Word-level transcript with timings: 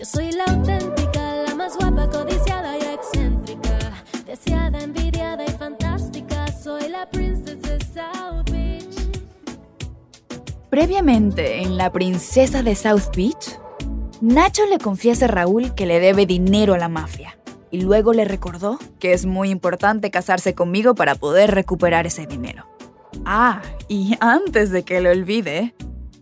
Yo 0.00 0.06
soy 0.06 0.32
la 0.32 0.44
auténtica, 0.44 1.44
la 1.46 1.54
más 1.54 1.76
guapa, 1.76 2.08
codiciada 2.08 2.78
y 2.78 2.94
excéntrica. 2.94 4.02
Deseada, 4.24 4.80
envidiada 4.82 5.44
y 5.44 5.50
fantástica. 5.50 6.46
Soy 6.52 6.88
la 6.88 7.04
princesa 7.10 7.76
de 7.76 7.84
South 7.84 8.50
Beach. 8.50 9.18
Previamente, 10.70 11.60
en 11.60 11.76
La 11.76 11.92
Princesa 11.92 12.62
de 12.62 12.74
South 12.76 13.14
Beach, 13.14 13.58
Nacho 14.22 14.64
le 14.64 14.78
confiesa 14.78 15.26
a 15.26 15.28
Raúl 15.28 15.74
que 15.74 15.84
le 15.84 16.00
debe 16.00 16.24
dinero 16.24 16.72
a 16.72 16.78
la 16.78 16.88
mafia 16.88 17.38
y 17.70 17.82
luego 17.82 18.14
le 18.14 18.24
recordó 18.24 18.78
que 19.00 19.12
es 19.12 19.26
muy 19.26 19.50
importante 19.50 20.10
casarse 20.10 20.54
conmigo 20.54 20.94
para 20.94 21.14
poder 21.14 21.50
recuperar 21.50 22.06
ese 22.06 22.24
dinero. 22.24 22.64
Ah, 23.26 23.60
y 23.86 24.16
antes 24.20 24.70
de 24.70 24.82
que 24.82 25.02
lo 25.02 25.10
olvide, 25.10 25.74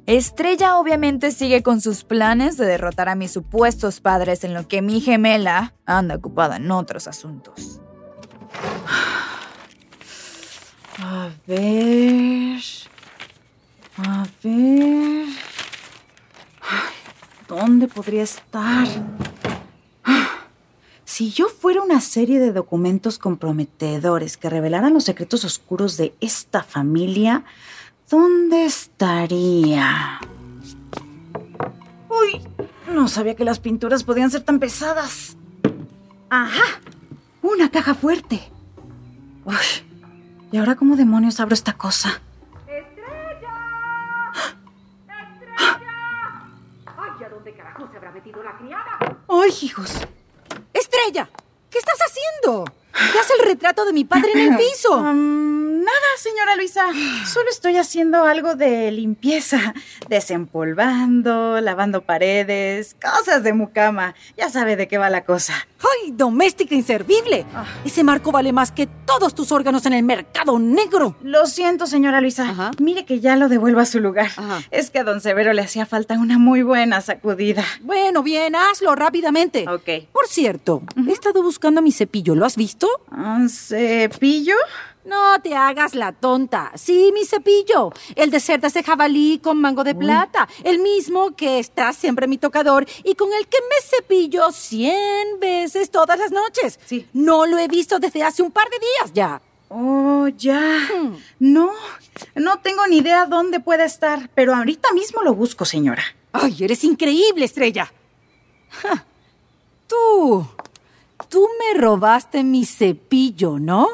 Estrella 0.09 0.79
obviamente 0.79 1.33
sigue 1.33 1.63
con 1.63 1.83
sus 1.83 2.03
planes 2.03 2.57
de 2.57 2.65
derrotar 2.65 3.11
a 3.11 3.15
mis 3.15 3.31
supuestos 3.31 4.01
padres 4.01 4.43
en 4.43 4.55
lo 4.55 4.67
que 4.67 4.81
mi 4.81 5.03
gemela 5.03 5.75
anda 5.85 6.15
ocupada 6.15 6.57
en 6.57 6.71
otros 6.71 7.07
asuntos. 7.07 7.83
A 11.01 11.31
ver... 11.47 12.61
A 13.99 14.27
ver... 14.43 15.27
¿Dónde 17.47 17.87
podría 17.87 18.23
estar? 18.23 18.89
Si 21.05 21.33
yo 21.33 21.49
fuera 21.49 21.83
una 21.83 22.01
serie 22.01 22.39
de 22.39 22.53
documentos 22.53 23.19
comprometedores 23.19 24.37
que 24.37 24.49
revelaran 24.49 24.95
los 24.95 25.05
secretos 25.05 25.45
oscuros 25.45 25.97
de 25.97 26.15
esta 26.21 26.63
familia, 26.63 27.45
¿dónde 28.09 28.65
estaría? 28.65 30.21
Uy, 32.09 32.43
no 32.91 33.09
sabía 33.09 33.35
que 33.37 33.45
las 33.45 33.61
pinturas 33.61 34.05
podían 34.05 34.31
ser 34.31 34.43
tan 34.43 34.59
pesadas. 34.59 35.37
¡Ajá! 36.31 36.81
Una 37.43 37.71
caja 37.71 37.95
fuerte. 37.95 38.41
Uy, 39.45 39.55
¿y 40.53 40.59
ahora 40.59 40.77
cómo 40.77 40.97
demonios 40.97 41.41
abro 41.41 41.55
esta 41.55 41.75
cosa? 41.75 42.21
¡Ay, 49.29 49.53
hijos! 49.63 49.93
¡Estrella! 50.73 51.29
¿Qué 51.71 51.79
estás 51.79 51.99
haciendo? 52.01 52.65
¿Qué 53.13 53.19
hace 53.19 53.35
el 53.41 53.47
retrato 53.47 53.85
de 53.85 53.93
mi 53.93 54.05
padre 54.05 54.33
en 54.33 54.53
el 54.53 54.57
piso? 54.57 54.97
Um, 54.99 55.58
nada, 55.89 56.09
señora 56.19 56.57
Luisa. 56.57 56.85
Solo 57.27 57.49
estoy 57.51 57.77
haciendo 57.77 58.25
algo 58.25 58.55
de 58.55 58.91
limpieza. 58.93 59.75
Desempolvando, 60.09 61.61
lavando 61.61 62.03
paredes, 62.03 62.95
cosas 63.01 63.43
de 63.43 63.53
mucama. 63.53 64.15
Ya 64.37 64.51
sabe 64.51 64.77
de 64.77 64.89
qué 64.89 64.99
va 64.99 65.09
la 65.11 65.25
cosa. 65.25 65.55
¡Ay, 65.81 66.11
doméstica 66.11 66.75
inservible! 66.75 67.47
Ah. 67.55 67.65
Ese 67.85 68.05
marco 68.05 68.33
vale 68.33 68.53
más 68.53 68.73
que 68.73 68.87
todos 68.87 69.35
tus 69.35 69.53
órganos 69.53 69.87
en 69.87 69.93
el 69.95 70.03
mercado 70.03 70.59
negro. 70.59 71.17
Lo 71.23 71.47
siento, 71.47 71.87
señora 71.87 72.21
Luisa. 72.21 72.49
Ajá. 72.51 72.71
Mire 72.81 73.05
que 73.05 73.21
ya 73.21 73.37
lo 73.37 73.49
devuelvo 73.49 73.81
a 73.81 73.87
su 73.87 74.01
lugar. 74.01 74.31
Ajá. 74.37 74.61
Es 74.71 74.91
que 74.91 74.99
a 74.99 75.05
don 75.05 75.21
Severo 75.21 75.53
le 75.53 75.63
hacía 75.63 75.87
falta 75.87 76.15
una 76.15 76.39
muy 76.39 76.63
buena 76.63 77.01
sacudida. 77.01 77.65
Bueno, 77.81 78.23
bien, 78.23 78.55
hazlo 78.57 78.95
rápidamente. 78.95 79.67
Ok. 79.69 80.11
Por 80.13 80.27
cierto, 80.27 80.83
he 81.09 81.13
estado 81.13 81.43
buscando 81.43 81.81
mi 81.81 81.93
cepillo. 81.93 82.35
¿Lo 82.35 82.45
has 82.45 82.57
visto? 82.57 82.89
¿Un 83.11 83.49
cepillo? 83.49 84.57
No 85.09 85.41
te 85.41 85.55
hagas 85.55 85.95
la 85.95 86.13
tonta. 86.13 86.71
Sí, 86.75 87.11
mi 87.15 87.25
cepillo. 87.25 87.93
El 88.15 88.31
de 88.31 88.41
cerdas 88.41 88.75
de 88.75 88.83
jabalí 88.83 89.39
con 89.39 89.59
mango 89.59 89.83
de 89.83 89.95
plata. 89.95 90.47
El 90.65 90.81
mismo 90.81 91.35
que 91.35 91.59
está 91.59 91.95
siempre 91.95 92.25
en 92.25 92.31
mi 92.31 92.37
tocador 92.37 92.87
y 93.05 93.15
con 93.15 93.33
el 93.33 93.49
que 93.49 93.59
me 93.63 93.81
cepillo 93.83 94.53
cien 94.53 95.41
veces 95.41 95.91
todas 95.91 96.19
las 96.19 96.31
noches. 96.31 96.79
Sí. 96.85 97.09
No 97.15 97.47
lo 97.47 97.59
he 97.59 97.69
visto 97.69 97.99
desde 97.99 98.23
hace 98.23 98.43
un 98.43 98.51
par 98.51 98.69
de 98.69 98.79
días 98.79 99.13
ya. 99.15 99.41
Oh, 99.71 100.29
ya. 100.29 100.79
Hmm. 100.93 101.17
No, 101.39 101.73
no 102.35 102.59
tengo 102.59 102.87
ni 102.87 102.99
idea 102.99 103.25
dónde 103.25 103.61
puede 103.61 103.85
estar, 103.85 104.29
pero 104.35 104.55
ahorita 104.55 104.93
mismo 104.93 105.23
lo 105.23 105.35
busco, 105.35 105.65
señora. 105.65 106.03
Ay, 106.33 106.57
eres 106.61 106.85
increíble, 106.85 107.47
estrella. 107.47 107.91
Ja. 108.71 109.07
Tú. 109.87 110.47
Tú 111.29 111.49
me 111.59 111.81
robaste 111.81 112.45
mi 112.45 112.65
cepillo, 112.65 113.59
¿no? 113.59 113.89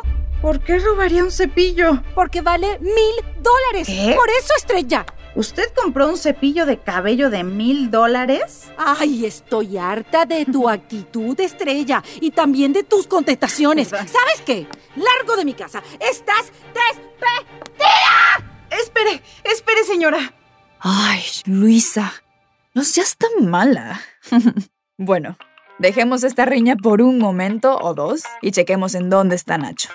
¿Por 0.44 0.60
qué 0.60 0.78
robaría 0.78 1.24
un 1.24 1.30
cepillo? 1.30 2.02
Porque 2.14 2.42
vale 2.42 2.78
mil 2.78 3.42
dólares. 3.42 3.86
¿Qué? 3.86 4.14
Por 4.14 4.28
eso, 4.28 4.52
estrella. 4.58 5.06
¿Usted 5.34 5.72
compró 5.74 6.06
un 6.06 6.18
cepillo 6.18 6.66
de 6.66 6.82
cabello 6.82 7.30
de 7.30 7.42
mil 7.44 7.90
dólares? 7.90 8.70
Ay, 8.76 9.24
estoy 9.24 9.78
harta 9.78 10.26
de 10.26 10.44
tu 10.44 10.68
actitud, 10.68 11.40
estrella, 11.40 12.04
y 12.20 12.30
también 12.32 12.74
de 12.74 12.82
tus 12.82 13.06
contestaciones. 13.06 13.88
¿Sabes 13.88 14.42
qué? 14.44 14.66
Largo 14.96 15.34
de 15.38 15.46
mi 15.46 15.54
casa. 15.54 15.82
Estás 15.98 16.52
despedida. 16.74 17.88
Espere, 18.68 19.22
espere, 19.44 19.82
señora. 19.84 20.34
Ay, 20.78 21.22
Luisa, 21.46 22.12
no 22.74 22.84
seas 22.84 23.16
tan 23.16 23.48
mala. 23.48 23.98
bueno, 24.98 25.38
dejemos 25.78 26.22
esta 26.22 26.44
riña 26.44 26.76
por 26.76 27.00
un 27.00 27.18
momento 27.18 27.78
o 27.78 27.94
dos 27.94 28.24
y 28.42 28.50
chequemos 28.50 28.94
en 28.94 29.08
dónde 29.08 29.36
está 29.36 29.56
Nacho. 29.56 29.88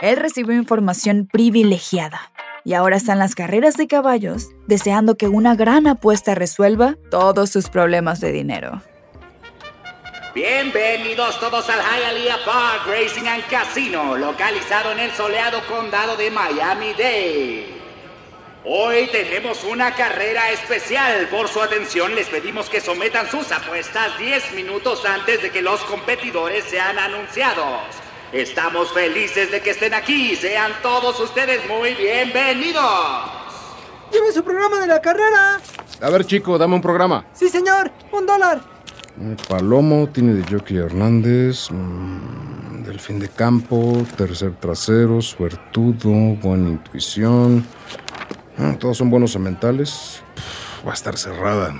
Él 0.00 0.16
recibió 0.16 0.54
información 0.54 1.26
privilegiada 1.30 2.32
y 2.64 2.74
ahora 2.74 2.96
está 2.96 3.14
en 3.14 3.18
las 3.18 3.34
carreras 3.34 3.74
de 3.76 3.88
caballos, 3.88 4.50
deseando 4.66 5.16
que 5.16 5.26
una 5.26 5.56
gran 5.56 5.86
apuesta 5.88 6.34
resuelva 6.36 6.96
todos 7.10 7.50
sus 7.50 7.68
problemas 7.68 8.20
de 8.20 8.30
dinero. 8.30 8.80
Bienvenidos 10.34 11.40
todos 11.40 11.68
al 11.68 11.80
Hialeah 11.80 12.44
Park 12.44 12.86
Racing 12.86 13.26
and 13.26 13.44
Casino, 13.48 14.16
localizado 14.16 14.92
en 14.92 15.00
el 15.00 15.10
soleado 15.12 15.58
condado 15.66 16.16
de 16.16 16.30
Miami-Dade. 16.30 17.66
Hoy 18.64 19.08
tenemos 19.10 19.64
una 19.64 19.94
carrera 19.94 20.50
especial. 20.50 21.26
Por 21.28 21.48
su 21.48 21.60
atención 21.60 22.14
les 22.14 22.28
pedimos 22.28 22.68
que 22.68 22.80
sometan 22.80 23.28
sus 23.28 23.50
apuestas 23.50 24.16
10 24.18 24.52
minutos 24.52 25.04
antes 25.04 25.42
de 25.42 25.50
que 25.50 25.62
los 25.62 25.80
competidores 25.80 26.64
sean 26.64 26.98
anunciados. 26.98 28.07
Estamos 28.32 28.92
felices 28.92 29.50
de 29.50 29.60
que 29.60 29.70
estén 29.70 29.94
aquí. 29.94 30.36
Sean 30.36 30.72
todos 30.82 31.18
ustedes 31.20 31.66
muy 31.68 31.94
bienvenidos. 31.94 32.84
¡Lleve 34.12 34.32
su 34.32 34.44
programa 34.44 34.80
de 34.80 34.86
la 34.86 35.00
carrera! 35.00 35.60
A 36.00 36.10
ver, 36.10 36.24
chico, 36.26 36.58
dame 36.58 36.74
un 36.74 36.82
programa. 36.82 37.24
Sí, 37.32 37.48
señor. 37.48 37.90
Un 38.12 38.26
dólar. 38.26 38.60
Eh, 39.20 39.36
Palomo 39.48 40.08
tiene 40.12 40.34
de 40.34 40.44
Jockey 40.50 40.76
Hernández. 40.76 41.70
mm, 41.70 42.84
delfín 42.84 43.18
de 43.18 43.28
campo. 43.30 44.04
Tercer 44.16 44.54
trasero. 44.56 45.22
Suertudo. 45.22 46.10
Buena 46.42 46.68
intuición. 46.68 47.66
Ah, 48.58 48.76
todos 48.78 48.98
son 48.98 49.08
buenos 49.08 49.32
sementales. 49.32 50.22
Pff, 50.34 50.86
va 50.86 50.90
a 50.90 50.94
estar 50.94 51.16
cerrada. 51.16 51.74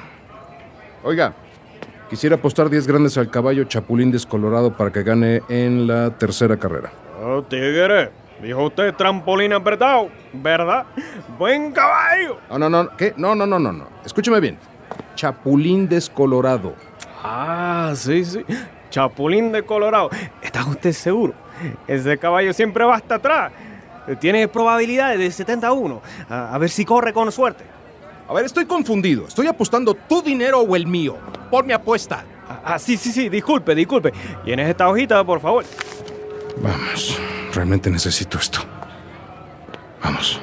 Oiga, 1.04 1.34
quisiera 2.08 2.36
apostar 2.36 2.68
10 2.70 2.86
grandes 2.86 3.18
al 3.18 3.30
caballo 3.30 3.64
Chapulín 3.64 4.10
Descolorado 4.10 4.76
para 4.76 4.90
que 4.92 5.02
gane 5.02 5.42
en 5.48 5.86
la 5.86 6.10
tercera 6.10 6.56
carrera. 6.56 6.90
Oh, 7.22 7.42
tigre, 7.42 8.10
dijo 8.42 8.64
usted 8.64 8.94
trampolín 8.94 9.52
apretado, 9.52 10.08
¿verdad? 10.32 10.86
Buen 11.38 11.72
caballo. 11.72 12.38
No, 12.50 12.58
no, 12.58 12.68
no. 12.70 12.96
¿Qué? 12.96 13.14
No, 13.16 13.34
no, 13.34 13.46
no, 13.46 13.58
no, 13.58 13.72
no. 13.72 13.88
Escúcheme 14.04 14.40
bien. 14.40 14.58
Chapulín 15.14 15.88
Descolorado. 15.88 16.74
Ah, 17.22 17.92
sí, 17.94 18.24
sí. 18.24 18.44
Chapulín 18.90 19.52
de 19.52 19.64
Colorado. 19.64 20.08
¿Está 20.40 20.64
usted 20.64 20.92
seguro? 20.92 21.34
Ese 21.86 22.16
caballo 22.16 22.52
siempre 22.52 22.84
va 22.84 22.94
hasta 22.96 23.16
atrás. 23.16 23.52
Tiene 24.20 24.48
probabilidades 24.48 25.18
de 25.18 25.30
71. 25.30 26.00
A, 26.30 26.54
a 26.54 26.58
ver 26.58 26.70
si 26.70 26.84
corre 26.84 27.12
con 27.12 27.30
suerte. 27.30 27.64
A 28.28 28.34
ver, 28.34 28.44
estoy 28.44 28.66
confundido. 28.66 29.26
¿Estoy 29.26 29.46
apostando 29.46 29.94
tu 29.94 30.20
dinero 30.20 30.60
o 30.60 30.76
el 30.76 30.86
mío? 30.86 31.16
Por 31.50 31.64
mi 31.64 31.72
apuesta. 31.72 32.26
Ah, 32.46 32.60
ah, 32.64 32.78
sí, 32.78 32.98
sí, 32.98 33.10
sí. 33.10 33.30
Disculpe, 33.30 33.74
disculpe. 33.74 34.12
¿Tienes 34.44 34.68
esta 34.68 34.86
hojita, 34.86 35.24
por 35.24 35.40
favor? 35.40 35.64
Vamos. 36.58 37.18
Realmente 37.54 37.88
necesito 37.88 38.36
esto. 38.36 38.58
Vamos. 40.04 40.38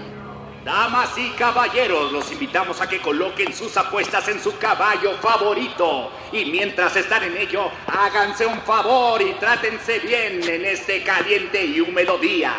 Damas 0.63 1.15
y 1.15 1.29
caballeros, 1.37 2.11
los 2.11 2.31
invitamos 2.31 2.81
a 2.81 2.89
que 2.89 2.99
coloquen 2.99 3.53
sus 3.53 3.77
apuestas 3.77 4.27
en 4.29 4.39
su 4.41 4.57
caballo 4.57 5.13
favorito. 5.21 6.09
Y 6.31 6.45
mientras 6.45 6.95
están 6.95 7.23
en 7.23 7.37
ello, 7.37 7.69
háganse 7.85 8.47
un 8.47 8.61
favor 8.61 9.21
y 9.21 9.33
trátense 9.33 9.99
bien 9.99 10.41
en 10.43 10.65
este 10.65 11.03
caliente 11.03 11.63
y 11.63 11.81
húmedo 11.81 12.17
día. 12.17 12.51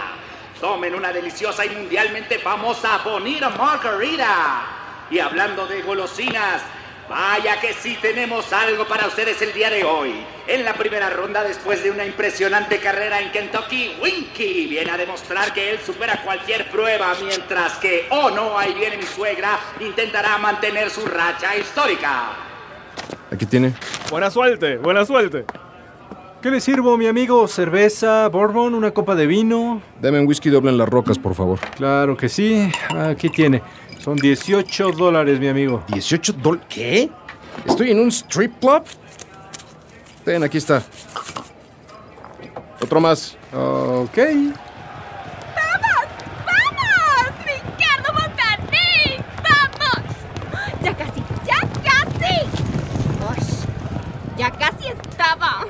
Tomen 0.61 0.95
una 0.95 1.13
deliciosa 1.13 1.67
y 1.67 1.71
mundialmente 1.71 2.39
famosa 2.39 2.99
Bonita 3.05 3.51
Margarita. 3.51 4.76
Y 5.11 5.19
hablando 5.21 5.67
de 5.67 5.83
golosinas, 5.83 6.63
vaya 7.09 7.61
que 7.61 7.73
sí 7.75 7.97
tenemos 8.03 8.53
algo 8.53 8.87
para 8.87 9.07
ustedes 9.07 9.41
el 9.41 9.53
día 9.53 9.71
de 9.71 9.85
hoy. 9.85 10.13
En 10.49 10.65
la 10.65 10.75
primera 10.75 11.11
ronda, 11.11 11.45
después 11.45 11.83
de 11.83 11.91
una 11.91 12.05
impresionante 12.05 12.79
carrera 12.79 13.21
en 13.21 13.31
Kentucky, 13.31 13.97
Winky 14.03 14.67
viene 14.67 14.91
a 14.91 14.97
demostrar 14.97 15.53
que 15.53 15.71
él 15.71 15.79
supera 15.79 16.23
cualquier 16.23 16.69
prueba, 16.71 17.15
mientras 17.25 17.75
que, 17.75 18.07
oh 18.11 18.31
no, 18.31 18.59
ahí 18.59 18.75
viene 18.75 18.97
mi 18.97 19.05
suegra, 19.05 19.59
intentará 19.81 20.39
mantener 20.39 20.91
su 20.91 21.07
racha 21.07 21.57
histórica. 21.57 22.31
Aquí 23.31 23.47
tiene. 23.47 23.75
Buena 24.11 24.31
suerte, 24.31 24.77
buena 24.79 25.05
suerte. 25.05 25.45
¿Qué 26.43 26.51
le 26.51 26.61
sirvo, 26.61 26.97
mi 26.97 27.09
amigo? 27.09 27.49
¿Cerveza, 27.49 28.29
bourbon, 28.29 28.75
una 28.75 28.93
copa 28.93 29.15
de 29.17 29.27
vino? 29.27 29.83
Deme 30.01 30.21
un 30.21 30.29
whisky 30.29 30.49
doble 30.51 30.71
en 30.71 30.79
las 30.79 30.89
rocas, 30.89 31.19
por 31.19 31.35
favor. 31.35 31.59
Claro 31.77 32.17
que 32.17 32.29
sí. 32.29 32.71
Aquí 32.91 33.31
tiene. 33.31 33.63
Son 33.99 34.17
18 34.17 34.93
dólares, 34.93 35.41
mi 35.41 35.49
amigo. 35.49 35.83
¿18 35.89 36.33
dólares? 36.35 36.67
¿Qué? 36.69 37.11
¿Estoy 37.67 37.91
en 37.91 38.01
un 38.01 38.09
strip 38.09 38.59
club? 38.61 38.85
Ten, 40.25 40.43
aquí 40.43 40.59
está. 40.59 40.83
Otro 42.81 43.01
más. 43.01 43.37
Ok. 43.53 44.17
¡Vamos! 44.17 44.57
¡Ricardo 47.45 48.13
Montaner! 48.13 49.25
¡Vamos! 49.43 50.05
¡Ya 50.83 50.97
casi! 50.97 51.23
¡Ya 51.45 51.61
casi! 51.83 52.47
¡Ush! 53.31 53.67
¡Ya 54.37 54.51
casi 54.53 54.89
estaba! 54.89 55.65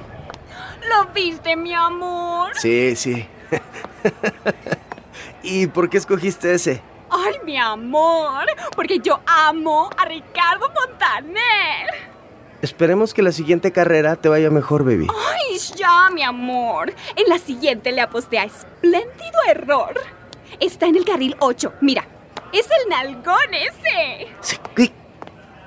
¿Lo 0.88 1.12
viste, 1.12 1.56
mi 1.56 1.74
amor? 1.74 2.50
Sí, 2.54 2.96
sí. 2.96 3.26
¿Y 5.42 5.66
por 5.68 5.88
qué 5.88 5.98
escogiste 5.98 6.52
ese? 6.54 6.82
¡Ay, 7.26 7.36
mi 7.44 7.56
amor! 7.58 8.44
Porque 8.74 8.98
yo 9.00 9.20
amo 9.26 9.90
a 9.96 10.04
Ricardo 10.04 10.66
Montaner. 10.74 11.86
Esperemos 12.62 13.12
que 13.14 13.22
la 13.22 13.32
siguiente 13.32 13.70
carrera 13.72 14.16
te 14.16 14.28
vaya 14.28 14.50
mejor, 14.50 14.84
baby. 14.84 15.06
¡Ay, 15.10 15.58
ya, 15.76 16.08
mi 16.12 16.22
amor! 16.22 16.92
En 17.14 17.28
la 17.28 17.38
siguiente 17.38 17.92
le 17.92 18.00
aposté 18.00 18.38
a 18.38 18.44
espléndido 18.44 19.38
error. 19.48 19.94
Está 20.60 20.86
en 20.86 20.96
el 20.96 21.04
carril 21.04 21.36
8. 21.38 21.74
Mira, 21.80 22.06
es 22.52 22.66
el 22.82 22.88
nalgón 22.88 23.52
ese. 23.52 24.28
Sí, 24.40 24.56
¿qué- 24.74 24.92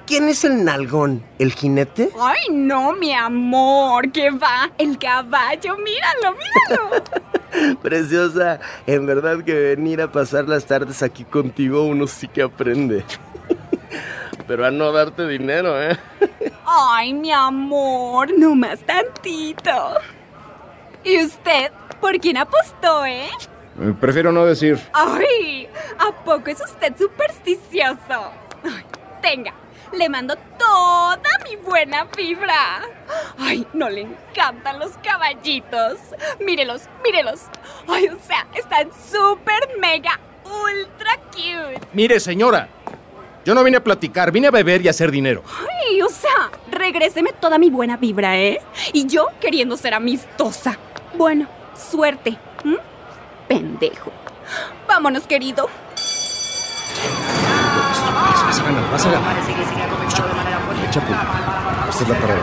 ¿Quién 0.07 0.27
es 0.27 0.43
el 0.43 0.65
nalgón? 0.65 1.23
¿El 1.37 1.53
jinete? 1.53 2.09
¡Ay, 2.19 2.47
no, 2.49 2.93
mi 2.93 3.13
amor! 3.13 4.11
¿Qué 4.11 4.31
va? 4.31 4.71
El 4.79 4.97
caballo, 4.97 5.77
míralo, 5.77 6.35
míralo. 6.35 7.03
Preciosa, 7.81 8.59
en 8.85 9.05
verdad 9.05 9.43
que 9.43 9.53
venir 9.53 10.01
a 10.01 10.11
pasar 10.11 10.47
las 10.47 10.65
tardes 10.65 11.01
aquí 11.03 11.23
contigo 11.23 11.83
uno 11.83 12.07
sí 12.07 12.27
que 12.27 12.41
aprende. 12.41 13.03
Pero 14.47 14.65
a 14.65 14.71
no 14.71 14.91
darte 14.91 15.27
dinero, 15.27 15.81
¿eh? 15.81 15.97
¡Ay, 16.65 17.13
mi 17.13 17.31
amor! 17.31 18.29
No 18.37 18.55
más 18.55 18.79
tantito. 18.79 19.71
¿Y 21.03 21.23
usted? 21.23 21.71
¿Por 22.01 22.19
quién 22.19 22.37
apostó, 22.37 23.05
eh? 23.05 23.29
Eh, 23.81 23.93
Prefiero 23.99 24.31
no 24.31 24.45
decir. 24.45 24.79
¡Ay! 24.93 25.67
¿A 25.97 26.11
poco 26.23 26.49
es 26.49 26.61
usted 26.61 26.93
supersticioso? 26.97 28.31
Ay, 28.63 28.83
tenga, 29.21 29.53
le 29.93 30.09
mando 30.09 30.35
toda 30.57 31.29
mi 31.43 31.55
buena 31.55 32.05
vibra. 32.15 32.81
¡Ay, 33.37 33.65
no 33.73 33.89
le 33.89 34.01
encantan 34.01 34.79
los 34.79 34.91
caballitos! 35.03 35.97
Mírelos, 36.39 36.83
mírelos. 37.03 37.41
¡Ay, 37.87 38.07
o 38.07 38.17
sea, 38.19 38.47
están 38.53 38.89
súper 39.11 39.77
mega 39.79 40.19
ultra 40.45 41.17
cute! 41.31 41.79
Mire, 41.93 42.19
señora. 42.19 42.67
Yo 43.45 43.55
no 43.55 43.63
vine 43.63 43.77
a 43.77 43.83
platicar, 43.83 44.31
vine 44.31 44.47
a 44.47 44.51
beber 44.51 44.81
y 44.81 44.87
a 44.87 44.91
hacer 44.91 45.11
dinero. 45.11 45.43
¡Ay, 45.87 46.01
o 46.01 46.09
sea, 46.09 46.51
regréseme 46.69 47.31
toda 47.33 47.57
mi 47.57 47.69
buena 47.69 47.97
vibra, 47.97 48.37
¿eh? 48.37 48.61
Y 48.93 49.07
yo 49.07 49.27
queriendo 49.39 49.77
ser 49.77 49.93
amistosa. 49.93 50.77
Bueno, 51.15 51.47
suerte. 51.75 52.37
Pendejo. 53.47 54.11
Vámonos, 54.87 55.23
querido. 55.23 55.69
Vas 58.49 58.59
a 58.59 58.63
ganar, 58.63 58.81
vas 58.89 59.05
a 59.05 59.09
ganar. 59.11 59.35
Chapo, 60.89 61.13
esta 61.13 62.01
es 62.01 62.09
la 62.09 62.15
carrera. 62.17 62.41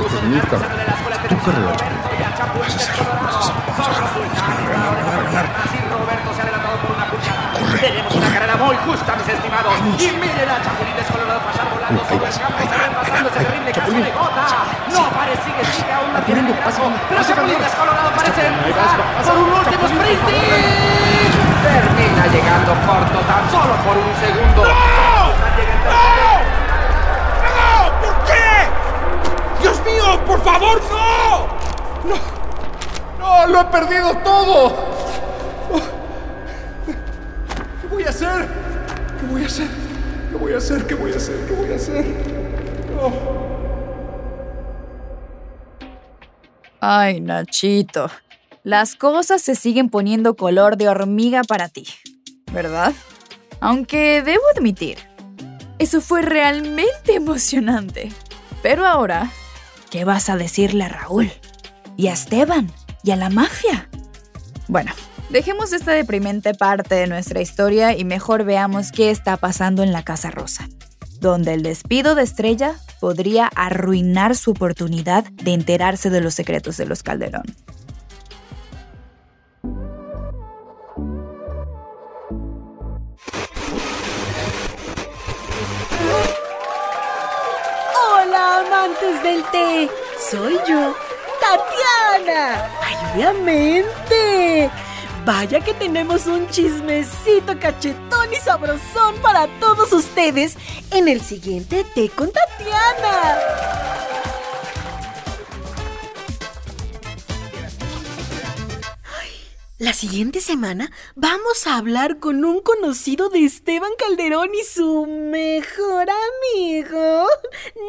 Esta 0.00 0.16
es 0.16 0.22
mi 0.24 0.40
carrera. 0.40 0.96
Es 1.12 1.28
tu 1.28 1.36
carrera, 1.44 1.76
Chapo. 1.76 2.56
Vas 2.56 2.72
a 2.72 2.76
hacer, 2.80 3.04
vas 3.04 3.36
a 3.36 3.40
hacer, 3.40 3.52
vas 3.76 3.84
a 3.84 4.48
ganar, 4.48 4.64
ganar, 4.72 4.96
ganar, 4.96 5.24
ganar. 5.28 5.46
Así 5.60 5.76
Roberto 5.92 6.32
se 6.32 6.40
adelantado 6.40 6.76
por 6.80 6.90
una 6.96 7.04
curva. 7.12 7.36
Tenemos 7.84 8.14
una 8.16 8.28
carrera 8.32 8.56
muy 8.56 8.76
justa, 8.88 9.12
mis 9.12 9.28
estimados. 9.28 9.72
Y 9.76 10.08
miren 10.16 10.48
a 10.48 10.56
Chapulín 10.64 10.96
descolorado 10.96 11.40
pasar 11.44 11.68
volando 11.68 12.00
sobre 12.08 12.32
el 12.32 12.40
campo, 12.40 12.64
va, 12.64 13.28
terrible 13.36 13.72
caso 13.76 13.92
de 13.92 14.12
gota. 14.16 14.44
No 14.88 15.04
parece, 15.20 15.44
sigue, 15.44 15.62
sigue, 15.68 15.92
aún 15.92 16.12
no 16.16 16.20
tiene 16.24 16.42
liderazgo. 16.48 16.88
vas, 16.88 16.96
Pero 17.12 17.20
Chapulín 17.28 17.60
descolorado 17.60 18.08
parece 18.16 18.40
empujar 18.40 19.04
por 19.20 19.36
un 19.36 19.52
último 19.52 19.84
sprint. 19.84 20.24
Termina 21.60 22.24
llegando 22.32 22.72
corto 22.88 23.18
tan 23.20 23.44
solo 23.52 23.76
por 23.84 23.96
un 24.00 24.16
segundo. 24.16 24.64
Mío, 29.86 30.24
por 30.26 30.42
favor, 30.42 30.80
no! 30.90 31.46
¡No! 32.08 32.16
¡No, 33.18 33.46
lo 33.46 33.60
he 33.60 33.64
perdido 33.64 34.16
todo! 34.18 34.74
¿Qué 37.80 37.86
voy 37.88 38.02
a 38.04 38.08
hacer? 38.10 38.48
¿Qué 39.20 39.26
voy 39.26 39.42
a 39.42 39.46
hacer? 39.46 39.68
¿Qué 40.30 40.36
voy 40.36 40.52
a 40.52 40.56
hacer? 40.56 40.86
¿Qué 40.86 40.94
voy 40.94 41.12
a 41.12 41.16
hacer? 41.16 41.46
¿Qué 41.46 41.54
voy 41.54 41.72
a 41.72 41.76
hacer? 41.76 42.04
Ay, 46.80 47.20
Nachito. 47.20 48.10
Las 48.62 48.96
cosas 48.96 49.42
se 49.42 49.54
siguen 49.54 49.90
poniendo 49.90 50.36
color 50.36 50.76
de 50.76 50.88
hormiga 50.88 51.42
para 51.44 51.68
ti, 51.68 51.86
¿verdad? 52.52 52.92
Aunque 53.60 54.22
debo 54.22 54.42
admitir, 54.54 54.98
eso 55.78 56.00
fue 56.00 56.22
realmente 56.22 57.14
emocionante. 57.14 58.12
Pero 58.62 58.84
ahora, 58.84 59.30
¿qué 59.90 60.04
vas 60.04 60.28
a 60.30 60.36
decirle 60.36 60.84
a 60.84 60.88
Raúl? 60.88 61.30
¿Y 61.96 62.08
a 62.08 62.12
Esteban? 62.12 62.70
¿Y 63.02 63.10
a 63.12 63.16
la 63.16 63.30
mafia? 63.30 63.88
Bueno, 64.68 64.92
dejemos 65.30 65.72
esta 65.72 65.92
deprimente 65.92 66.54
parte 66.54 66.94
de 66.94 67.06
nuestra 67.06 67.40
historia 67.40 67.96
y 67.96 68.04
mejor 68.04 68.44
veamos 68.44 68.92
qué 68.92 69.10
está 69.10 69.36
pasando 69.36 69.82
en 69.82 69.92
la 69.92 70.02
Casa 70.02 70.30
Rosa, 70.30 70.68
donde 71.20 71.54
el 71.54 71.62
despido 71.62 72.14
de 72.14 72.22
Estrella 72.22 72.74
podría 73.00 73.46
arruinar 73.54 74.36
su 74.36 74.52
oportunidad 74.52 75.24
de 75.30 75.52
enterarse 75.52 76.10
de 76.10 76.20
los 76.20 76.34
secretos 76.34 76.76
de 76.76 76.86
los 76.86 77.02
Calderón. 77.02 77.44
Del 89.22 89.42
té. 89.50 89.88
Soy 90.30 90.54
yo, 90.68 90.94
Tatiana. 91.40 92.68
Ay, 92.82 92.96
obviamente. 93.12 94.70
Vaya 95.24 95.60
que 95.60 95.74
tenemos 95.74 96.26
un 96.26 96.48
chismecito 96.50 97.58
cachetón 97.58 98.32
y 98.32 98.36
sabrosón 98.36 99.16
para 99.20 99.48
todos 99.58 99.92
ustedes 99.92 100.56
en 100.92 101.08
el 101.08 101.20
siguiente 101.20 101.84
té 101.94 102.08
con 102.10 102.30
Tatiana. 102.30 103.85
La 109.78 109.92
siguiente 109.92 110.40
semana 110.40 110.90
vamos 111.16 111.66
a 111.66 111.76
hablar 111.76 112.18
con 112.18 112.46
un 112.46 112.60
conocido 112.60 113.28
de 113.28 113.44
Esteban 113.44 113.90
Calderón 113.98 114.48
y 114.54 114.64
su 114.64 115.04
mejor 115.04 116.06
amigo, 116.08 117.26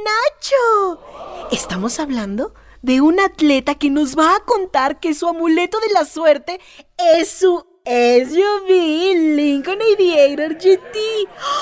Nacho. 0.03 1.47
Estamos 1.49 2.01
hablando 2.01 2.53
de 2.81 2.99
un 2.99 3.21
atleta 3.21 3.75
que 3.75 3.89
nos 3.89 4.17
va 4.17 4.35
a 4.35 4.43
contar 4.43 4.99
que 4.99 5.13
su 5.13 5.29
amuleto 5.29 5.79
de 5.79 5.93
la 5.93 6.03
suerte 6.03 6.59
es 6.97 7.29
su 7.29 7.65
SUV 7.85 9.35
Lincoln 9.37 9.79
Aviator 9.81 10.55
GT. 10.55 10.97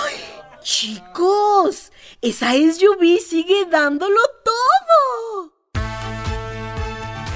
¡Ay! 0.05 0.15
Chicos, 0.63 1.91
esa 2.23 2.53
SUV 2.53 3.19
sigue 3.19 3.65
dándolo 3.65 4.21
todo. 4.43 5.53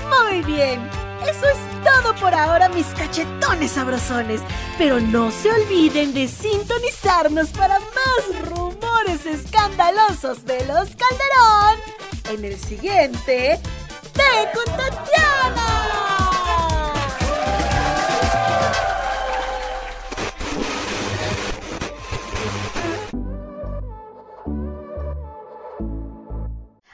Muy 0.10 0.42
bien. 0.42 1.09
Eso 1.28 1.46
es 1.46 1.84
todo 1.84 2.16
por 2.16 2.34
ahora, 2.34 2.70
mis 2.70 2.88
cachetones 2.88 3.72
sabrosones. 3.72 4.42
Pero 4.78 5.00
no 5.00 5.32
se 5.32 5.52
olviden 5.52 6.14
de 6.14 6.28
sintonizarnos 6.28 7.50
para 7.50 7.80
más 7.80 8.50
rumores 8.50 9.26
escandalosos 9.26 10.46
de 10.46 10.66
los 10.66 10.90
Calderón 10.96 11.80
en 12.30 12.46
el 12.46 12.60
siguiente 12.60 13.60
Té 14.14 14.50
con. 14.54 14.70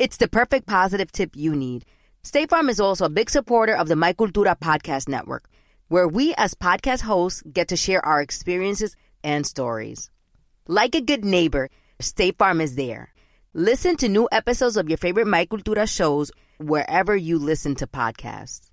It's 0.00 0.16
the 0.16 0.28
perfect 0.28 0.66
positive 0.66 1.12
tip 1.12 1.36
you 1.36 1.54
need. 1.54 1.84
State 2.22 2.48
Farm 2.48 2.70
is 2.70 2.80
also 2.80 3.04
a 3.04 3.10
big 3.10 3.28
supporter 3.28 3.76
of 3.76 3.86
the 3.86 3.96
My 3.96 4.14
Cultura 4.14 4.58
podcast 4.58 5.10
network, 5.10 5.44
where 5.88 6.08
we 6.08 6.32
as 6.38 6.54
podcast 6.54 7.02
hosts 7.02 7.42
get 7.52 7.68
to 7.68 7.76
share 7.76 8.02
our 8.02 8.22
experiences 8.22 8.96
and 9.22 9.46
stories. 9.46 10.10
Like 10.66 10.94
a 10.94 11.02
good 11.02 11.22
neighbor, 11.22 11.68
State 12.00 12.38
Farm 12.38 12.62
is 12.62 12.76
there. 12.76 13.12
Listen 13.52 13.94
to 13.98 14.08
new 14.08 14.26
episodes 14.32 14.78
of 14.78 14.88
your 14.88 14.96
favorite 14.96 15.26
My 15.26 15.44
Cultura 15.44 15.86
shows 15.86 16.32
wherever 16.56 17.14
you 17.14 17.38
listen 17.38 17.74
to 17.74 17.86
podcasts. 17.86 18.70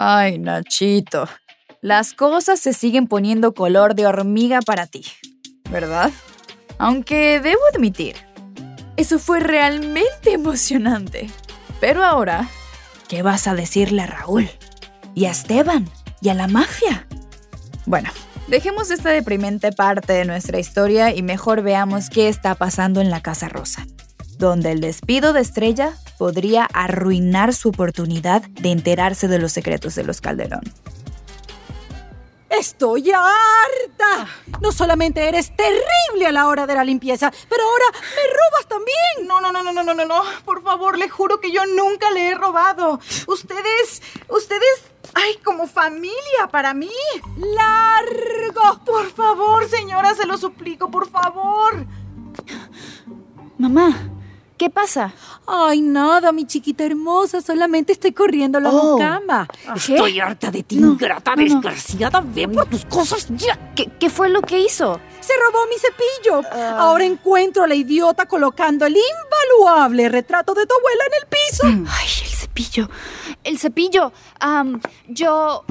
Ay, 0.00 0.36
Nachito. 0.36 1.28
Las 1.80 2.12
cosas 2.12 2.58
se 2.58 2.72
siguen 2.72 3.06
poniendo 3.06 3.54
color 3.54 3.94
de 3.94 4.04
hormiga 4.04 4.62
para 4.62 4.88
ti, 4.88 5.04
¿verdad? 5.70 6.10
Aunque 6.78 7.38
debo 7.38 7.60
admitir, 7.72 8.16
eso 9.00 9.18
fue 9.18 9.40
realmente 9.40 10.32
emocionante. 10.32 11.30
Pero 11.80 12.04
ahora, 12.04 12.48
¿qué 13.08 13.22
vas 13.22 13.46
a 13.46 13.54
decirle 13.54 14.02
a 14.02 14.06
Raúl? 14.06 14.50
Y 15.14 15.24
a 15.24 15.30
Esteban, 15.30 15.88
y 16.20 16.28
a 16.28 16.34
la 16.34 16.48
mafia. 16.48 17.06
Bueno, 17.86 18.10
dejemos 18.48 18.90
esta 18.90 19.08
deprimente 19.08 19.72
parte 19.72 20.12
de 20.12 20.26
nuestra 20.26 20.58
historia 20.58 21.14
y 21.14 21.22
mejor 21.22 21.62
veamos 21.62 22.10
qué 22.10 22.28
está 22.28 22.54
pasando 22.54 23.00
en 23.00 23.10
la 23.10 23.22
Casa 23.22 23.48
Rosa, 23.48 23.86
donde 24.36 24.72
el 24.72 24.82
despido 24.82 25.32
de 25.32 25.40
Estrella 25.40 25.94
podría 26.18 26.66
arruinar 26.66 27.54
su 27.54 27.70
oportunidad 27.70 28.42
de 28.42 28.70
enterarse 28.70 29.28
de 29.28 29.38
los 29.38 29.52
secretos 29.52 29.94
de 29.94 30.04
los 30.04 30.20
Calderón. 30.20 30.62
Estoy 32.50 33.10
harta. 33.12 34.28
No 34.60 34.72
solamente 34.72 35.26
eres 35.28 35.54
terrible 35.56 36.26
a 36.26 36.32
la 36.32 36.48
hora 36.48 36.66
de 36.66 36.74
la 36.74 36.84
limpieza, 36.84 37.32
pero 37.48 37.62
ahora 37.62 37.84
me 37.92 38.26
robas 38.26 38.66
también. 38.68 39.26
No, 39.26 39.40
no, 39.40 39.52
no, 39.52 39.62
no, 39.62 39.72
no, 39.72 39.82
no, 39.84 39.94
no, 39.94 40.04
no. 40.04 40.22
Por 40.44 40.62
favor, 40.62 40.98
le 40.98 41.08
juro 41.08 41.40
que 41.40 41.52
yo 41.52 41.64
nunca 41.66 42.10
le 42.10 42.28
he 42.28 42.34
robado. 42.34 42.98
Ustedes, 43.28 44.02
ustedes, 44.28 44.82
ay, 45.14 45.38
como 45.44 45.68
familia 45.68 46.48
para 46.50 46.74
mí. 46.74 46.90
¡Largo! 47.36 48.84
Por 48.84 49.10
favor, 49.12 49.68
señora, 49.68 50.14
se 50.14 50.26
lo 50.26 50.36
suplico, 50.36 50.90
por 50.90 51.08
favor. 51.08 51.86
Mamá, 53.58 54.10
¿qué 54.60 54.68
pasa? 54.68 55.14
Ay, 55.46 55.80
nada, 55.80 56.32
mi 56.32 56.44
chiquita 56.46 56.84
hermosa. 56.84 57.40
Solamente 57.40 57.94
estoy 57.94 58.12
corriendo 58.12 58.60
la 58.60 58.68
Oh. 58.70 58.98
cama. 58.98 59.48
¿Qué? 59.86 59.94
Estoy 59.94 60.20
harta 60.20 60.50
de 60.50 60.62
ti, 60.62 60.76
No, 60.76 60.88
ingrata, 60.92 61.34
no, 61.34 61.42
no. 61.42 61.48
desgraciada. 61.48 62.20
Ve 62.20 62.46
por 62.46 62.66
tus 62.66 62.84
cosas 62.84 63.26
ya. 63.30 63.58
¿Qué, 63.74 63.90
qué 63.98 64.10
fue 64.10 64.28
lo 64.28 64.42
que 64.42 64.60
hizo? 64.60 65.00
Se 65.20 65.32
robó 65.42 65.64
mi 65.66 65.76
cepillo. 65.78 66.42
Ah. 66.52 66.76
Ahora 66.80 67.04
encuentro 67.06 67.64
a 67.64 67.66
la 67.68 67.74
idiota 67.74 68.26
colocando 68.26 68.84
el 68.84 68.96
invaluable 68.98 70.10
retrato 70.10 70.52
de 70.52 70.66
tu 70.66 70.74
abuela 70.74 71.04
en 71.06 71.22
el 71.22 71.28
piso. 71.28 71.90
Ay, 71.98 72.08
el 72.22 72.28
cepillo. 72.36 72.90
El 73.42 73.58
cepillo. 73.58 74.12
am, 74.40 74.78
yo. 75.08 75.64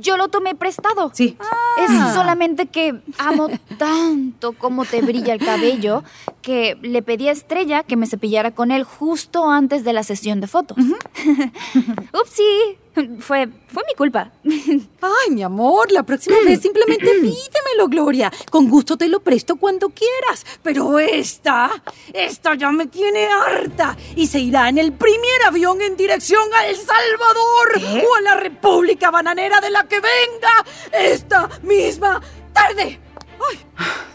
Yo 0.00 0.16
lo 0.16 0.26
tomé 0.28 0.56
prestado. 0.56 1.12
Sí. 1.14 1.36
Es 1.78 2.12
solamente 2.14 2.66
que 2.66 3.00
amo 3.18 3.48
tanto 3.78 4.52
cómo 4.54 4.84
te 4.84 5.00
brilla 5.02 5.34
el 5.34 5.44
cabello 5.44 6.02
que 6.46 6.78
le 6.80 7.02
pedí 7.02 7.26
a 7.26 7.32
Estrella 7.32 7.82
que 7.82 7.96
me 7.96 8.06
cepillara 8.06 8.54
con 8.54 8.70
él 8.70 8.84
justo 8.84 9.50
antes 9.50 9.82
de 9.82 9.92
la 9.92 10.04
sesión 10.04 10.40
de 10.40 10.46
fotos. 10.46 10.78
Upsi. 12.14 12.78
Fue, 13.18 13.48
fue 13.66 13.82
mi 13.86 13.94
culpa. 13.94 14.30
Ay, 14.44 15.30
mi 15.30 15.42
amor, 15.42 15.90
la 15.90 16.04
próxima 16.04 16.36
vez 16.44 16.62
simplemente 16.62 17.04
pídemelo, 17.20 17.88
Gloria. 17.88 18.32
Con 18.48 18.70
gusto 18.70 18.96
te 18.96 19.08
lo 19.08 19.20
presto 19.20 19.56
cuando 19.56 19.88
quieras. 19.88 20.46
Pero 20.62 21.00
esta, 21.00 21.82
esta 22.14 22.54
ya 22.54 22.70
me 22.70 22.86
tiene 22.86 23.26
harta. 23.26 23.96
Y 24.14 24.28
se 24.28 24.38
irá 24.38 24.68
en 24.68 24.78
el 24.78 24.92
primer 24.92 25.42
avión 25.46 25.82
en 25.82 25.96
dirección 25.96 26.44
a 26.54 26.68
El 26.68 26.76
Salvador 26.76 28.04
o 28.06 28.14
a 28.14 28.20
la 28.20 28.36
República 28.36 29.10
Bananera 29.10 29.60
de 29.60 29.70
la 29.70 29.88
que 29.88 29.96
venga 29.96 30.64
esta 30.92 31.50
misma 31.64 32.22
tarde. 32.52 33.00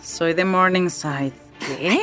Soy 0.01 0.33
de 0.33 0.45
Morningside. 0.45 1.50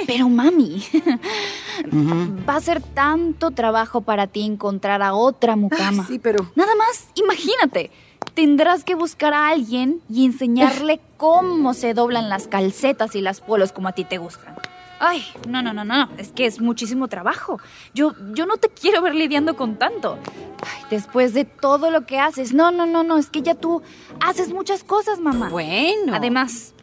Pero 0.07 0.29
mami, 0.29 0.85
va 2.49 2.57
a 2.57 2.61
ser 2.61 2.81
tanto 2.81 3.51
trabajo 3.51 4.01
para 4.01 4.27
ti 4.27 4.43
encontrar 4.43 5.03
a 5.03 5.15
otra 5.15 5.57
mucama. 5.57 6.07
Sí, 6.07 6.19
pero... 6.19 6.51
Nada 6.55 6.75
más, 6.77 7.09
imagínate. 7.15 7.91
Tendrás 8.35 8.85
que 8.85 8.95
buscar 8.95 9.35
a 9.35 9.49
alguien 9.49 10.01
y 10.09 10.25
enseñarle 10.25 11.01
cómo 11.17 11.75
se 11.75 11.95
doblan 11.95 12.29
las 12.29 12.47
calcetas 12.47 13.15
y 13.15 13.21
las 13.21 13.41
polos 13.41 13.73
como 13.73 13.89
a 13.89 13.93
ti 13.93 14.05
te 14.05 14.19
gustan. 14.19 14.55
Ay, 15.01 15.25
no, 15.47 15.63
no, 15.63 15.73
no, 15.73 15.85
no. 15.85 16.09
Es 16.19 16.33
que 16.33 16.47
es 16.47 16.61
muchísimo 16.61 17.09
trabajo. 17.09 17.61
Yo, 17.95 18.15
yo 18.33 18.47
no 18.47 18.57
te 18.57 18.69
quiero 18.69 19.01
ver 19.01 19.15
lidiando 19.15 19.57
con 19.57 19.77
tanto. 19.77 20.19
Ay, 20.63 20.83
después 20.91 21.35
de 21.35 21.45
todo 21.45 21.91
lo 21.91 22.05
que 22.05 22.19
haces. 22.19 22.53
No, 22.53 22.71
no, 22.71 22.87
no, 22.87 23.05
no. 23.05 23.17
Es 23.17 23.31
que 23.31 23.43
ya 23.43 23.55
tú 23.55 23.83
haces 24.21 24.53
muchas 24.53 24.83
cosas, 24.83 25.21
mamá. 25.21 25.51
Bueno. 25.51 26.15
Además, 26.15 26.75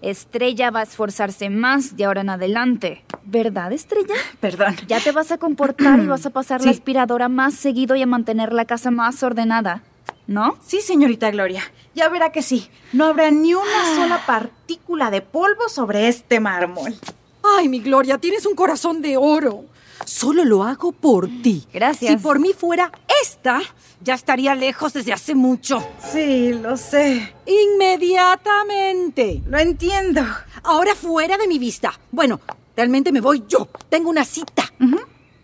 Estrella 0.00 0.70
va 0.70 0.80
a 0.80 0.82
esforzarse 0.84 1.50
más 1.50 1.96
de 1.96 2.04
ahora 2.04 2.20
en 2.20 2.30
adelante. 2.30 3.04
¿Verdad, 3.24 3.72
Estrella? 3.72 4.14
Perdón. 4.40 4.76
Ya 4.86 5.00
te 5.00 5.12
vas 5.12 5.32
a 5.32 5.38
comportar 5.38 5.98
y 5.98 6.06
vas 6.06 6.24
a 6.26 6.30
pasar 6.30 6.64
la 6.64 6.70
aspiradora 6.70 7.28
más 7.28 7.54
seguido 7.54 7.96
y 7.96 8.02
a 8.02 8.06
mantener 8.06 8.52
la 8.52 8.64
casa 8.64 8.90
más 8.90 9.22
ordenada. 9.22 9.82
¿No? 10.26 10.58
Sí, 10.64 10.82
señorita 10.82 11.30
Gloria. 11.30 11.62
Ya 11.94 12.08
verá 12.10 12.30
que 12.32 12.42
sí. 12.42 12.68
No 12.92 13.06
habrá 13.06 13.30
ni 13.30 13.54
una 13.54 13.94
sola 13.96 14.20
partícula 14.26 15.10
de 15.10 15.22
polvo 15.22 15.70
sobre 15.70 16.08
este 16.08 16.38
mármol. 16.38 16.94
Ay, 17.42 17.68
mi 17.68 17.80
Gloria, 17.80 18.18
tienes 18.18 18.44
un 18.44 18.54
corazón 18.54 19.00
de 19.00 19.16
oro. 19.16 19.64
Solo 20.04 20.44
lo 20.44 20.62
hago 20.62 20.92
por 20.92 21.28
ti. 21.42 21.66
Gracias. 21.72 22.12
Si 22.12 22.16
por 22.18 22.38
mí 22.38 22.52
fuera 22.52 22.92
esta, 23.22 23.60
ya 24.00 24.14
estaría 24.14 24.54
lejos 24.54 24.92
desde 24.92 25.12
hace 25.12 25.34
mucho. 25.34 25.86
Sí, 26.12 26.52
lo 26.52 26.76
sé. 26.76 27.34
Inmediatamente. 27.46 29.42
Lo 29.46 29.58
entiendo. 29.58 30.22
Ahora 30.62 30.94
fuera 30.94 31.36
de 31.36 31.48
mi 31.48 31.58
vista. 31.58 31.92
Bueno, 32.10 32.40
realmente 32.76 33.12
me 33.12 33.20
voy 33.20 33.44
yo. 33.48 33.68
Tengo 33.88 34.10
una 34.10 34.24
cita. 34.24 34.72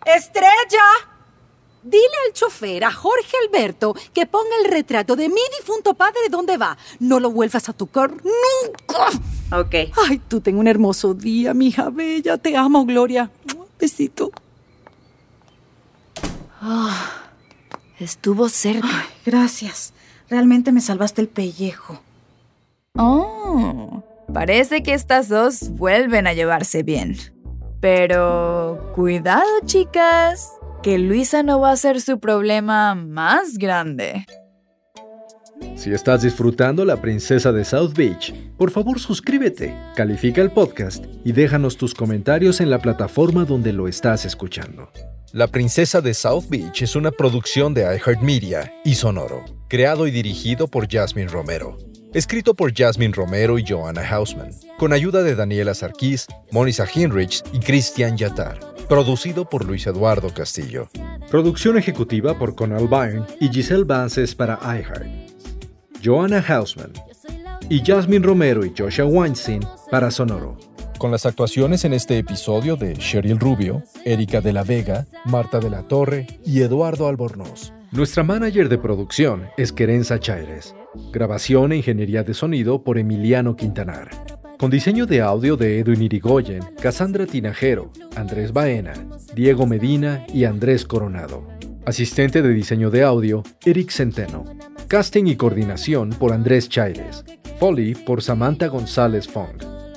¡Estrella! 0.05 0.83
Dile 1.83 2.03
al 2.25 2.33
chofer, 2.33 2.83
a 2.83 2.91
Jorge 2.91 3.37
Alberto, 3.45 3.95
que 4.11 4.25
ponga 4.25 4.55
el 4.63 4.71
retrato 4.71 5.15
de 5.15 5.29
mi 5.29 5.41
difunto 5.59 5.93
padre 5.93 6.29
donde 6.31 6.57
va. 6.57 6.75
No 6.99 7.19
lo 7.19 7.29
vuelvas 7.29 7.69
a 7.69 7.73
tocar 7.73 8.11
nunca. 8.11 9.09
Ok. 9.51 9.75
Ay, 10.07 10.19
tú 10.27 10.41
ten 10.41 10.57
un 10.57 10.67
hermoso 10.67 11.13
día, 11.13 11.53
mi 11.53 11.67
hija 11.67 11.91
bella. 11.91 12.39
Te 12.39 12.57
amo, 12.57 12.85
Gloria. 12.85 13.29
Besito. 13.79 14.31
Estuvo 17.99 18.49
cerca. 18.49 18.87
Ay, 18.91 19.07
gracias. 19.25 19.93
Realmente 20.29 20.71
me 20.71 20.81
salvaste 20.81 21.21
el 21.21 21.27
pellejo. 21.27 22.01
Oh, 22.97 24.03
parece 24.33 24.83
que 24.83 24.93
estas 24.93 25.29
dos 25.29 25.69
vuelven 25.71 26.27
a 26.27 26.33
llevarse 26.33 26.83
bien. 26.83 27.17
Pero 27.79 28.91
cuidado, 28.95 29.45
chicas, 29.65 30.51
que 30.81 30.97
Luisa 30.97 31.43
no 31.43 31.59
va 31.59 31.71
a 31.71 31.77
ser 31.77 32.01
su 32.01 32.19
problema 32.19 32.95
más 32.95 33.57
grande. 33.57 34.25
Si 35.75 35.93
estás 35.93 36.21
disfrutando 36.21 36.83
La 36.83 36.97
Princesa 37.01 37.51
de 37.51 37.63
South 37.63 37.93
Beach, 37.95 38.33
por 38.57 38.71
favor 38.71 38.99
suscríbete, 38.99 39.75
califica 39.95 40.41
el 40.41 40.51
podcast 40.51 41.05
y 41.23 41.31
déjanos 41.31 41.77
tus 41.77 41.93
comentarios 41.93 42.59
en 42.59 42.69
la 42.69 42.79
plataforma 42.79 43.45
donde 43.45 43.71
lo 43.71 43.87
estás 43.87 44.25
escuchando. 44.25 44.89
La 45.35 45.47
Princesa 45.47 45.99
de 45.99 46.13
South 46.13 46.45
Beach 46.47 46.81
es 46.81 46.95
una 46.95 47.11
producción 47.11 47.73
de 47.73 47.81
iHeartMedia 47.81 48.73
y 48.85 48.95
Sonoro. 48.95 49.43
creado 49.67 50.07
y 50.07 50.11
dirigido 50.11 50.69
por 50.69 50.89
Jasmine 50.89 51.27
Romero. 51.27 51.77
Escrito 52.13 52.53
por 52.53 52.73
Jasmine 52.73 53.13
Romero 53.13 53.59
y 53.59 53.65
Joanna 53.67 54.01
Hausman, 54.09 54.51
con 54.79 54.93
ayuda 54.93 55.23
de 55.23 55.35
Daniela 55.35 55.73
Sarkis, 55.73 56.27
Monisa 56.53 56.87
Hinrich 56.95 57.43
y 57.51 57.59
Christian 57.59 58.15
Yatar. 58.15 58.57
Producido 58.87 59.43
por 59.43 59.65
Luis 59.65 59.85
Eduardo 59.87 60.33
Castillo. 60.33 60.87
Producción 61.29 61.77
ejecutiva 61.77 62.39
por 62.39 62.55
Conal 62.55 62.87
Byrne 62.87 63.25
y 63.41 63.49
Giselle 63.49 63.83
Vances 63.83 64.33
para 64.33 64.57
iHeart. 64.63 65.05
Joanna 66.01 66.41
Hausman 66.47 66.93
y 67.67 67.81
Jasmine 67.85 68.25
Romero 68.25 68.63
y 68.63 68.73
Joshua 68.73 69.05
Weinstein 69.05 69.67
para 69.91 70.11
Sonoro. 70.11 70.57
Con 70.97 71.11
las 71.11 71.25
actuaciones 71.25 71.83
en 71.83 71.93
este 71.93 72.17
episodio 72.17 72.77
de 72.77 72.93
Cheryl 72.93 73.37
Rubio, 73.37 73.83
Erika 74.05 74.39
de 74.39 74.53
la 74.53 74.63
Vega, 74.63 75.05
Marta 75.25 75.59
de 75.59 75.69
la 75.69 75.83
Torre 75.83 76.25
y 76.45 76.61
Eduardo 76.61 77.07
Albornoz. 77.07 77.73
Nuestra 77.91 78.23
manager 78.23 78.69
de 78.69 78.77
producción 78.77 79.47
es 79.57 79.73
Querenza 79.73 80.19
Chaires. 80.19 80.73
Grabación 81.11 81.73
e 81.73 81.77
ingeniería 81.77 82.23
de 82.23 82.33
sonido 82.33 82.81
por 82.81 82.97
Emiliano 82.97 83.57
Quintanar. 83.57 84.09
Con 84.57 84.71
diseño 84.71 85.05
de 85.05 85.21
audio 85.21 85.57
de 85.57 85.79
Edwin 85.79 86.01
Irigoyen, 86.01 86.63
Cassandra 86.81 87.25
Tinajero, 87.25 87.91
Andrés 88.15 88.53
Baena, 88.53 88.93
Diego 89.35 89.65
Medina 89.65 90.25
y 90.33 90.45
Andrés 90.45 90.85
Coronado. 90.85 91.45
Asistente 91.85 92.41
de 92.41 92.49
diseño 92.49 92.89
de 92.89 93.03
audio, 93.03 93.43
Eric 93.65 93.91
Centeno. 93.91 94.45
Casting 94.87 95.25
y 95.25 95.35
coordinación 95.35 96.11
por 96.11 96.31
Andrés 96.31 96.69
Chaires. 96.69 97.25
Foley 97.59 97.95
por 97.95 98.21
Samantha 98.21 98.67
González 98.67 99.27
Fong. 99.27 99.74